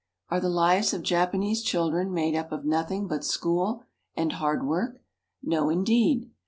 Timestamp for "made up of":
2.11-2.65